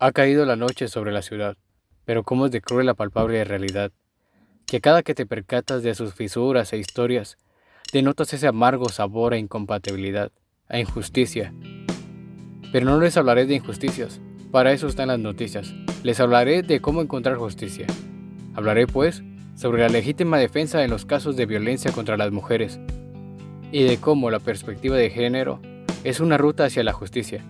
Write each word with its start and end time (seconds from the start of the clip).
Ha 0.00 0.12
caído 0.12 0.46
la 0.46 0.54
noche 0.54 0.86
sobre 0.86 1.10
la 1.10 1.22
ciudad, 1.22 1.56
pero 2.04 2.22
cómo 2.22 2.46
es 2.46 2.52
de 2.52 2.60
cruel 2.60 2.86
la 2.86 2.94
palpable 2.94 3.42
realidad, 3.42 3.90
que 4.64 4.80
cada 4.80 5.02
que 5.02 5.12
te 5.12 5.26
percatas 5.26 5.82
de 5.82 5.92
sus 5.96 6.14
fisuras 6.14 6.72
e 6.72 6.78
historias, 6.78 7.36
denotas 7.92 8.32
ese 8.32 8.46
amargo 8.46 8.90
sabor 8.90 9.32
a 9.32 9.38
incompatibilidad, 9.38 10.30
a 10.68 10.78
injusticia. 10.78 11.52
Pero 12.70 12.86
no 12.86 13.00
les 13.00 13.16
hablaré 13.16 13.46
de 13.46 13.56
injusticias, 13.56 14.20
para 14.52 14.70
eso 14.70 14.86
están 14.86 15.08
las 15.08 15.18
noticias. 15.18 15.74
Les 16.04 16.20
hablaré 16.20 16.62
de 16.62 16.80
cómo 16.80 17.02
encontrar 17.02 17.36
justicia. 17.36 17.88
Hablaré, 18.54 18.86
pues, 18.86 19.24
sobre 19.56 19.82
la 19.82 19.88
legítima 19.88 20.38
defensa 20.38 20.84
en 20.84 20.90
los 20.90 21.06
casos 21.06 21.34
de 21.34 21.46
violencia 21.46 21.90
contra 21.90 22.16
las 22.16 22.30
mujeres 22.30 22.78
y 23.72 23.82
de 23.82 23.96
cómo 23.96 24.30
la 24.30 24.38
perspectiva 24.38 24.96
de 24.96 25.10
género 25.10 25.60
es 26.04 26.20
una 26.20 26.38
ruta 26.38 26.66
hacia 26.66 26.84
la 26.84 26.92
justicia. 26.92 27.44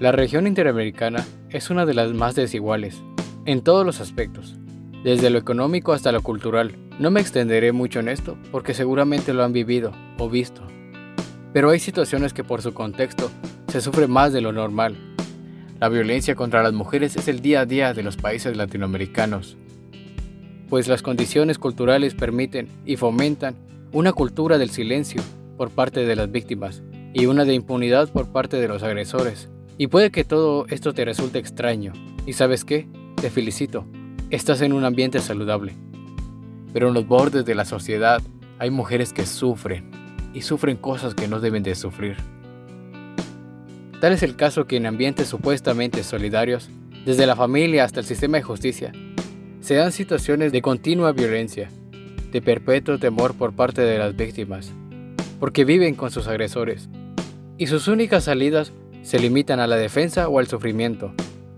La 0.00 0.12
región 0.12 0.46
interamericana 0.46 1.26
es 1.50 1.70
una 1.70 1.84
de 1.84 1.92
las 1.92 2.12
más 2.14 2.36
desiguales, 2.36 3.02
en 3.46 3.62
todos 3.62 3.84
los 3.84 4.00
aspectos, 4.00 4.54
desde 5.02 5.28
lo 5.28 5.38
económico 5.38 5.92
hasta 5.92 6.12
lo 6.12 6.22
cultural. 6.22 6.76
No 7.00 7.10
me 7.10 7.20
extenderé 7.20 7.72
mucho 7.72 7.98
en 7.98 8.08
esto 8.08 8.38
porque 8.52 8.74
seguramente 8.74 9.34
lo 9.34 9.42
han 9.42 9.52
vivido 9.52 9.90
o 10.16 10.30
visto. 10.30 10.62
Pero 11.52 11.70
hay 11.70 11.80
situaciones 11.80 12.32
que 12.32 12.44
por 12.44 12.62
su 12.62 12.74
contexto 12.74 13.28
se 13.66 13.80
sufre 13.80 14.06
más 14.06 14.32
de 14.32 14.40
lo 14.40 14.52
normal. 14.52 14.96
La 15.80 15.88
violencia 15.88 16.36
contra 16.36 16.62
las 16.62 16.72
mujeres 16.72 17.16
es 17.16 17.26
el 17.26 17.40
día 17.40 17.62
a 17.62 17.66
día 17.66 17.92
de 17.92 18.04
los 18.04 18.16
países 18.16 18.56
latinoamericanos, 18.56 19.56
pues 20.68 20.86
las 20.86 21.02
condiciones 21.02 21.58
culturales 21.58 22.14
permiten 22.14 22.68
y 22.86 22.94
fomentan 22.94 23.56
una 23.90 24.12
cultura 24.12 24.58
del 24.58 24.70
silencio 24.70 25.22
por 25.56 25.70
parte 25.70 26.06
de 26.06 26.14
las 26.14 26.30
víctimas 26.30 26.84
y 27.12 27.26
una 27.26 27.44
de 27.44 27.54
impunidad 27.54 28.12
por 28.12 28.30
parte 28.30 28.58
de 28.58 28.68
los 28.68 28.84
agresores. 28.84 29.48
Y 29.80 29.86
puede 29.86 30.10
que 30.10 30.24
todo 30.24 30.66
esto 30.68 30.92
te 30.92 31.04
resulte 31.04 31.38
extraño. 31.38 31.92
¿Y 32.26 32.32
sabes 32.32 32.64
qué? 32.64 32.88
Te 33.14 33.30
felicito. 33.30 33.86
Estás 34.28 34.60
en 34.60 34.72
un 34.72 34.84
ambiente 34.84 35.20
saludable. 35.20 35.72
Pero 36.72 36.88
en 36.88 36.94
los 36.94 37.06
bordes 37.06 37.44
de 37.44 37.54
la 37.54 37.64
sociedad 37.64 38.20
hay 38.58 38.70
mujeres 38.70 39.12
que 39.12 39.24
sufren 39.24 39.88
y 40.34 40.42
sufren 40.42 40.76
cosas 40.76 41.14
que 41.14 41.28
no 41.28 41.38
deben 41.38 41.62
de 41.62 41.76
sufrir. 41.76 42.16
Tal 44.00 44.12
es 44.12 44.24
el 44.24 44.34
caso 44.34 44.66
que 44.66 44.76
en 44.76 44.86
ambientes 44.86 45.28
supuestamente 45.28 46.02
solidarios, 46.02 46.70
desde 47.06 47.26
la 47.26 47.36
familia 47.36 47.84
hasta 47.84 48.00
el 48.00 48.06
sistema 48.06 48.38
de 48.38 48.42
justicia, 48.42 48.92
se 49.60 49.76
dan 49.76 49.92
situaciones 49.92 50.50
de 50.50 50.60
continua 50.60 51.12
violencia, 51.12 51.70
de 52.32 52.42
perpetuo 52.42 52.98
temor 52.98 53.34
por 53.34 53.52
parte 53.52 53.82
de 53.82 53.98
las 53.98 54.16
víctimas, 54.16 54.72
porque 55.38 55.64
viven 55.64 55.94
con 55.94 56.10
sus 56.10 56.26
agresores, 56.26 56.88
y 57.58 57.68
sus 57.68 57.86
únicas 57.86 58.24
salidas 58.24 58.72
se 59.08 59.18
limitan 59.18 59.58
a 59.58 59.66
la 59.66 59.76
defensa 59.76 60.28
o 60.28 60.38
al 60.38 60.48
sufrimiento, 60.48 61.14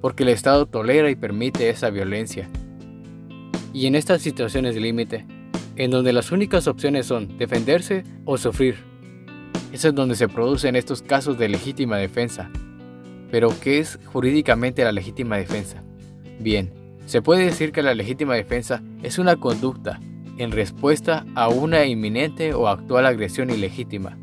porque 0.00 0.22
el 0.22 0.30
Estado 0.30 0.64
tolera 0.64 1.10
y 1.10 1.14
permite 1.14 1.68
esa 1.68 1.90
violencia. 1.90 2.48
Y 3.74 3.86
en 3.86 3.96
estas 3.96 4.22
situaciones 4.22 4.76
límite, 4.76 5.26
en 5.76 5.90
donde 5.90 6.14
las 6.14 6.32
únicas 6.32 6.66
opciones 6.68 7.04
son 7.04 7.36
defenderse 7.36 8.02
o 8.24 8.38
sufrir, 8.38 8.76
eso 9.74 9.88
es 9.88 9.94
donde 9.94 10.14
se 10.14 10.26
producen 10.26 10.74
estos 10.74 11.02
casos 11.02 11.36
de 11.36 11.50
legítima 11.50 11.98
defensa. 11.98 12.48
Pero, 13.30 13.50
¿qué 13.60 13.78
es 13.78 13.98
jurídicamente 14.06 14.82
la 14.82 14.92
legítima 14.92 15.36
defensa? 15.36 15.84
Bien, 16.40 16.72
se 17.04 17.20
puede 17.20 17.44
decir 17.44 17.72
que 17.72 17.82
la 17.82 17.92
legítima 17.92 18.36
defensa 18.36 18.82
es 19.02 19.18
una 19.18 19.36
conducta 19.36 20.00
en 20.38 20.50
respuesta 20.50 21.26
a 21.34 21.48
una 21.48 21.84
inminente 21.84 22.54
o 22.54 22.68
actual 22.68 23.04
agresión 23.04 23.50
ilegítima. 23.50 24.16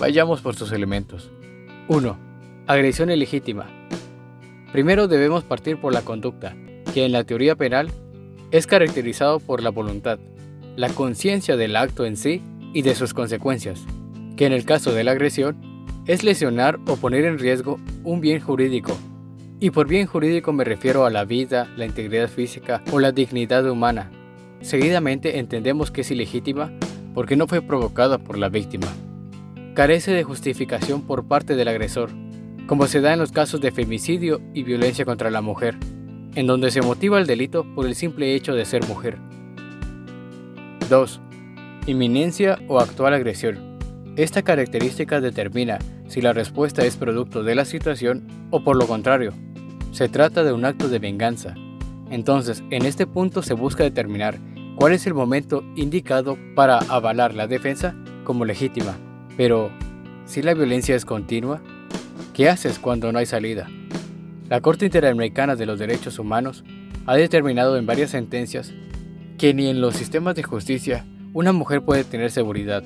Vayamos 0.00 0.40
por 0.40 0.56
sus 0.56 0.72
elementos. 0.72 1.30
1. 1.88 2.18
Agresión 2.66 3.10
ilegítima. 3.10 3.66
Primero 4.72 5.08
debemos 5.08 5.44
partir 5.44 5.80
por 5.80 5.92
la 5.92 6.02
conducta, 6.02 6.56
que 6.92 7.04
en 7.04 7.12
la 7.12 7.24
teoría 7.24 7.56
penal 7.56 7.90
es 8.50 8.66
caracterizado 8.66 9.40
por 9.40 9.62
la 9.62 9.70
voluntad, 9.70 10.18
la 10.76 10.88
conciencia 10.88 11.56
del 11.56 11.76
acto 11.76 12.04
en 12.04 12.16
sí 12.16 12.42
y 12.72 12.82
de 12.82 12.94
sus 12.94 13.14
consecuencias 13.14 13.86
que 14.36 14.46
en 14.46 14.52
el 14.52 14.64
caso 14.64 14.92
de 14.92 15.02
la 15.02 15.12
agresión 15.12 15.56
es 16.06 16.22
lesionar 16.22 16.78
o 16.86 16.96
poner 16.96 17.24
en 17.24 17.38
riesgo 17.38 17.80
un 18.04 18.20
bien 18.20 18.40
jurídico. 18.40 18.96
Y 19.58 19.70
por 19.70 19.88
bien 19.88 20.06
jurídico 20.06 20.52
me 20.52 20.64
refiero 20.64 21.06
a 21.06 21.10
la 21.10 21.24
vida, 21.24 21.68
la 21.76 21.86
integridad 21.86 22.28
física 22.28 22.82
o 22.92 23.00
la 23.00 23.12
dignidad 23.12 23.68
humana. 23.68 24.10
Seguidamente 24.60 25.38
entendemos 25.38 25.90
que 25.90 26.02
es 26.02 26.10
ilegítima 26.10 26.70
porque 27.14 27.36
no 27.36 27.46
fue 27.46 27.62
provocada 27.62 28.18
por 28.18 28.36
la 28.36 28.50
víctima. 28.50 28.88
Carece 29.76 30.12
de 30.12 30.24
justificación 30.24 31.02
por 31.02 31.28
parte 31.28 31.54
del 31.54 31.68
agresor, 31.68 32.08
como 32.66 32.86
se 32.86 33.02
da 33.02 33.12
en 33.12 33.18
los 33.18 33.30
casos 33.30 33.60
de 33.60 33.72
femicidio 33.72 34.40
y 34.54 34.62
violencia 34.62 35.04
contra 35.04 35.30
la 35.30 35.42
mujer, 35.42 35.76
en 36.34 36.46
donde 36.46 36.70
se 36.70 36.80
motiva 36.80 37.18
el 37.18 37.26
delito 37.26 37.62
por 37.74 37.84
el 37.84 37.94
simple 37.94 38.34
hecho 38.34 38.54
de 38.54 38.64
ser 38.64 38.88
mujer. 38.88 39.18
2. 40.88 41.20
Inminencia 41.88 42.58
o 42.68 42.80
actual 42.80 43.12
agresión. 43.12 43.76
Esta 44.16 44.40
característica 44.40 45.20
determina 45.20 45.78
si 46.08 46.22
la 46.22 46.32
respuesta 46.32 46.86
es 46.86 46.96
producto 46.96 47.42
de 47.42 47.54
la 47.54 47.66
situación 47.66 48.26
o 48.50 48.64
por 48.64 48.76
lo 48.76 48.86
contrario, 48.86 49.34
se 49.92 50.08
trata 50.08 50.42
de 50.42 50.54
un 50.54 50.64
acto 50.64 50.88
de 50.88 51.00
venganza. 51.00 51.54
Entonces, 52.10 52.64
en 52.70 52.86
este 52.86 53.06
punto 53.06 53.42
se 53.42 53.52
busca 53.52 53.84
determinar 53.84 54.38
cuál 54.76 54.94
es 54.94 55.06
el 55.06 55.12
momento 55.12 55.62
indicado 55.76 56.38
para 56.54 56.78
avalar 56.78 57.34
la 57.34 57.46
defensa 57.46 57.94
como 58.24 58.46
legítima. 58.46 58.96
Pero, 59.36 59.70
si 60.24 60.42
la 60.42 60.54
violencia 60.54 60.96
es 60.96 61.04
continua, 61.04 61.60
¿qué 62.32 62.48
haces 62.48 62.78
cuando 62.78 63.12
no 63.12 63.18
hay 63.18 63.26
salida? 63.26 63.68
La 64.48 64.60
Corte 64.60 64.86
Interamericana 64.86 65.56
de 65.56 65.66
los 65.66 65.78
Derechos 65.78 66.18
Humanos 66.18 66.64
ha 67.06 67.16
determinado 67.16 67.76
en 67.76 67.86
varias 67.86 68.10
sentencias 68.10 68.72
que 69.38 69.54
ni 69.54 69.68
en 69.68 69.80
los 69.80 69.94
sistemas 69.96 70.34
de 70.34 70.42
justicia 70.42 71.04
una 71.32 71.52
mujer 71.52 71.82
puede 71.82 72.04
tener 72.04 72.30
seguridad 72.30 72.82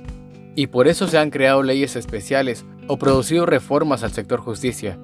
y 0.57 0.67
por 0.67 0.89
eso 0.89 1.07
se 1.07 1.19
han 1.19 1.31
creado 1.31 1.63
leyes 1.63 1.97
especiales 1.97 2.65
o 2.89 2.99
producido 2.99 3.47
reformas 3.47 4.03
al 4.03 4.13
sector 4.13 4.41
justicia, 4.41 4.99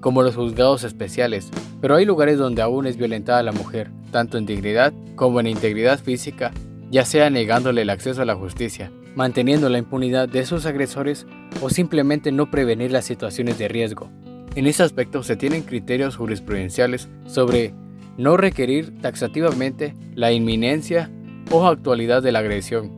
como 0.00 0.22
los 0.22 0.34
juzgados 0.34 0.84
especiales, 0.84 1.50
pero 1.80 1.94
hay 1.94 2.04
lugares 2.04 2.38
donde 2.38 2.62
aún 2.62 2.86
es 2.86 2.96
violentada 2.96 3.42
la 3.42 3.52
mujer, 3.52 3.90
tanto 4.10 4.38
en 4.38 4.46
dignidad 4.46 4.92
como 5.14 5.40
en 5.40 5.46
integridad 5.46 6.00
física, 6.00 6.52
ya 6.90 7.04
sea 7.04 7.30
negándole 7.30 7.82
el 7.82 7.90
acceso 7.90 8.22
a 8.22 8.24
la 8.24 8.34
justicia, 8.34 8.90
manteniendo 9.18 9.68
la 9.68 9.78
impunidad 9.78 10.28
de 10.28 10.46
sus 10.46 10.64
agresores 10.64 11.26
o 11.60 11.70
simplemente 11.70 12.30
no 12.30 12.52
prevenir 12.52 12.92
las 12.92 13.04
situaciones 13.04 13.58
de 13.58 13.66
riesgo. 13.66 14.08
En 14.54 14.68
ese 14.68 14.84
aspecto 14.84 15.24
se 15.24 15.34
tienen 15.34 15.64
criterios 15.64 16.14
jurisprudenciales 16.14 17.08
sobre 17.26 17.74
no 18.16 18.36
requerir 18.36 19.00
taxativamente 19.00 19.96
la 20.14 20.30
inminencia 20.30 21.10
o 21.50 21.66
actualidad 21.66 22.22
de 22.22 22.30
la 22.30 22.38
agresión, 22.38 22.92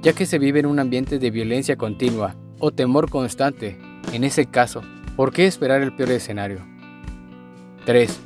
ya 0.00 0.12
que 0.12 0.26
se 0.26 0.38
vive 0.38 0.60
en 0.60 0.66
un 0.66 0.78
ambiente 0.78 1.18
de 1.18 1.32
violencia 1.32 1.74
continua 1.74 2.36
o 2.60 2.70
temor 2.70 3.10
constante. 3.10 3.76
En 4.12 4.22
ese 4.22 4.46
caso, 4.46 4.80
¿por 5.16 5.32
qué 5.32 5.44
esperar 5.44 5.82
el 5.82 5.96
peor 5.96 6.12
escenario? 6.12 6.60
3. 7.84 8.20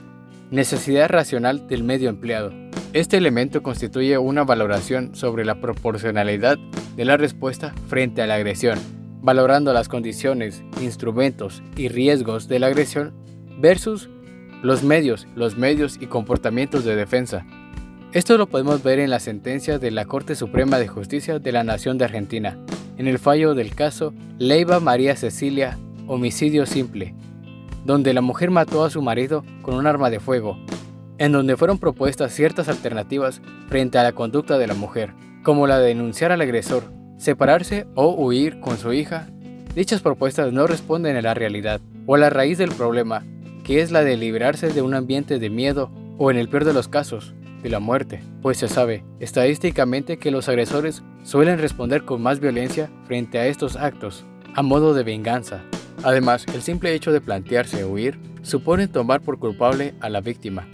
Necesidad 0.51 1.09
racional 1.09 1.67
del 1.67 1.83
medio 1.83 2.11
empleado. 2.11 2.53
Este 2.93 3.17
elemento 3.17 3.63
constituye 3.63 4.19
una 4.19 4.45
valoración 4.45 5.15
sobre 5.15 5.47
la 5.47 5.63
proporcionalidad 5.63 6.59
de 6.99 7.05
la 7.05 7.17
respuesta 7.17 7.73
frente 7.87 8.23
a 8.23 8.27
la 8.27 8.35
agresión, 8.35 8.77
valorando 9.23 9.73
las 9.73 9.89
condiciones, 9.89 10.65
instrumentos 10.83 11.63
y 11.77 11.87
riesgos 11.87 12.49
de 12.49 12.59
la 12.59 12.67
agresión 12.67 13.15
versus 13.61 14.11
los 14.63 14.83
medios, 14.83 15.29
los 15.37 15.57
medios 15.57 15.97
y 16.01 16.09
comportamientos 16.09 16.85
de 16.85 16.97
defensa. 16.97 17.47
Esto 18.13 18.37
lo 18.37 18.49
podemos 18.49 18.83
ver 18.83 18.99
en 18.99 19.11
la 19.11 19.21
sentencia 19.21 19.79
de 19.79 19.93
la 19.93 20.07
Corte 20.07 20.35
Suprema 20.35 20.81
de 20.81 20.89
Justicia 20.89 21.39
de 21.39 21.53
la 21.53 21.63
Nación 21.63 21.99
de 21.99 22.07
Argentina, 22.07 22.59
en 22.97 23.07
el 23.07 23.21
fallo 23.21 23.55
del 23.55 23.77
caso 23.77 24.13
Leiva 24.41 24.81
María 24.81 25.15
Cecilia, 25.15 25.79
homicidio 26.09 26.67
simple, 26.67 27.15
donde 27.85 28.13
la 28.13 28.23
mujer 28.23 28.51
mató 28.51 28.85
a 28.85 28.91
su 28.91 29.03
marido 29.03 29.45
con 29.63 29.77
un 29.77 29.87
arma 29.87 30.11
de 30.11 30.19
fuego, 30.19 30.59
en 31.19 31.31
donde 31.31 31.57
fueron 31.57 31.79
propuestas 31.79 32.33
ciertas 32.33 32.69
alternativas 32.69 33.41
frente 33.69 33.99
a 33.99 34.03
la 34.03 34.13
conducta 34.13 34.59
de 34.59 34.67
la 34.67 34.75
mujer, 34.75 35.15
como 35.43 35.67
la 35.67 35.79
de 35.79 35.89
denunciar 35.89 36.33
al 36.33 36.41
agresor, 36.41 36.98
separarse 37.19 37.87
o 37.95 38.15
huir 38.15 38.61
con 38.61 38.79
su 38.79 38.93
hija. 38.93 39.29
Dichas 39.75 40.01
propuestas 40.01 40.53
no 40.53 40.67
responden 40.67 41.17
a 41.17 41.23
la 41.23 41.35
realidad 41.35 41.81
o 42.07 42.15
a 42.15 42.19
la 42.19 42.31
raíz 42.31 42.59
del 42.59 42.71
problema, 42.71 43.25
que 43.65 43.83
es 43.83 43.91
la 43.91 44.03
de 44.03 44.17
liberarse 44.17 44.71
de 44.71 44.81
un 44.81 44.95
ambiente 44.95 45.39
de 45.39 45.51
miedo 45.51 45.91
o, 46.17 46.31
en 46.31 46.39
el 46.39 46.49
peor 46.49 46.65
de 46.65 46.73
los 46.73 46.89
casos, 46.89 47.35
de 47.63 47.69
la 47.69 47.81
muerte, 47.81 48.23
pues 48.41 48.59
se 48.59 48.69
sabe 48.69 49.05
estadísticamente 49.21 50.19
que 50.19 50.31
los 50.31 50.49
agresores 50.49 51.03
suelen 51.25 51.59
responder 51.59 52.05
con 52.05 52.23
más 52.23 52.41
violencia 52.41 52.91
frente 53.05 53.39
a 53.39 53.47
estos 53.47 53.77
actos, 53.77 54.25
a 54.55 54.63
modo 54.63 54.95
de 54.95 55.03
venganza. 55.03 55.63
Además, 56.05 56.47
el 56.55 56.63
simple 56.63 56.95
hecho 56.95 57.13
de 57.13 57.21
plantearse 57.21 57.85
huir 57.85 58.19
supone 58.43 58.87
tomar 58.87 59.21
por 59.21 59.39
culpable 59.39 59.95
a 60.01 60.09
la 60.09 60.21
víctima. 60.21 60.69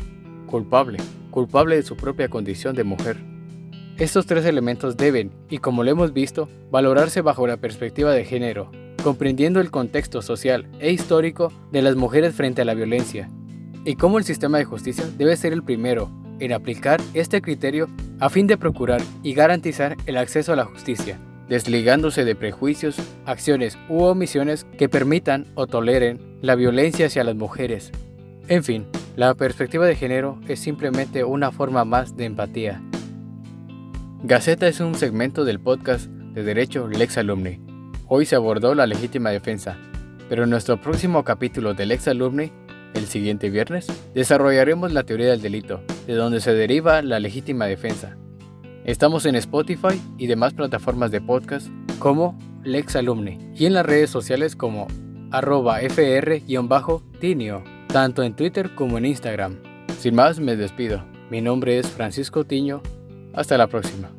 Culpable, 0.47 0.99
culpable 1.31 1.77
de 1.77 1.83
su 1.83 1.97
propia 1.97 2.29
condición 2.29 2.77
de 2.77 2.85
mujer. 2.85 3.34
Estos 3.97 4.27
tres 4.27 4.45
elementos 4.45 4.97
deben, 4.97 5.31
y 5.49 5.59
como 5.59 5.85
lo 5.85 5.91
hemos 5.93 6.13
visto, 6.13 6.49
valorarse 6.69 7.21
bajo 7.21 7.47
la 7.47 7.59
perspectiva 7.59 8.13
de 8.13 8.25
género, 8.25 8.73
comprendiendo 9.05 9.61
el 9.61 9.71
contexto 9.71 10.21
social 10.21 10.69
e 10.81 10.91
histórico 10.91 11.53
de 11.71 11.81
las 11.81 11.95
mujeres 11.95 12.35
frente 12.35 12.63
a 12.63 12.65
la 12.65 12.75
violencia, 12.75 13.31
y 13.85 13.95
cómo 13.95 14.19
el 14.19 14.25
sistema 14.25 14.59
de 14.59 14.65
justicia 14.65 15.05
debe 15.17 15.37
ser 15.37 15.53
el 15.53 15.63
primero 15.63 16.11
en 16.41 16.53
aplicar 16.53 17.01
este 17.15 17.41
criterio 17.41 17.87
a 18.19 18.31
fin 18.31 18.49
de 18.49 18.57
procurar 18.57 19.01
y 19.23 19.33
garantizar 19.33 19.97
el 20.07 20.17
acceso 20.17 20.53
a 20.53 20.57
la 20.57 20.65
justicia, 20.65 21.17
desligándose 21.49 22.25
de 22.25 22.35
prejuicios, 22.35 22.97
acciones 23.27 23.79
u 23.89 24.03
omisiones 24.03 24.67
que 24.77 24.89
permitan 24.89 25.47
o 25.55 25.69
toleren 25.69 26.19
la 26.43 26.57
violencia 26.57 27.07
hacia 27.07 27.23
las 27.23 27.37
mujeres. 27.37 27.93
En 28.49 28.65
fin, 28.65 28.87
la 29.15 29.35
perspectiva 29.35 29.87
de 29.87 29.95
género 29.95 30.41
es 30.49 30.59
simplemente 30.59 31.23
una 31.23 31.53
forma 31.53 31.85
más 31.85 32.17
de 32.17 32.25
empatía. 32.25 32.83
Gaceta 34.27 34.67
es 34.69 34.81
un 34.81 34.95
segmento 34.95 35.45
del 35.45 35.61
podcast 35.61 36.07
de 36.07 36.43
Derecho 36.43 36.89
Lex 36.89 37.19
Alumni. 37.19 37.61
Hoy 38.09 38.25
se 38.25 38.35
abordó 38.35 38.75
la 38.75 38.87
legítima 38.87 39.29
defensa, 39.29 39.77
pero 40.31 40.45
en 40.45 40.51
nuestro 40.51 40.81
próximo 40.81 41.25
capítulo 41.25 41.75
de 41.75 41.85
Lex 41.85 42.09
Alumni 42.09 42.51
el 42.95 43.05
siguiente 43.05 43.51
viernes, 43.51 43.87
desarrollaremos 44.15 44.93
la 44.93 45.03
teoría 45.03 45.29
del 45.29 45.43
delito, 45.43 45.83
de 46.07 46.15
donde 46.15 46.41
se 46.41 46.55
deriva 46.55 47.03
la 47.03 47.21
legítima 47.21 47.67
defensa. 47.67 48.17
Estamos 48.87 49.27
en 49.27 49.35
Spotify 49.35 50.01
y 50.17 50.27
demás 50.27 50.55
plataformas 50.55 51.11
de 51.11 51.21
podcast 51.21 51.69
como 51.99 52.39
Lex 52.63 52.97
Alumni 52.97 53.53
y 53.55 53.67
en 53.67 53.75
las 53.75 53.85
redes 53.85 54.09
sociales 54.09 54.57
como 54.57 54.87
arroba 55.33 55.81
fr-tinio, 55.83 57.63
tanto 57.89 58.23
en 58.23 58.35
Twitter 58.35 58.75
como 58.75 58.97
en 58.97 59.05
Instagram. 59.05 59.59
Sin 59.99 60.15
más, 60.15 60.41
me 60.41 60.57
despido. 60.57 61.05
Mi 61.31 61.43
nombre 61.43 61.79
es 61.79 61.89
Francisco 61.89 62.45
Tiño. 62.45 62.81
Hasta 63.35 63.59
la 63.59 63.67
próxima. 63.67 64.11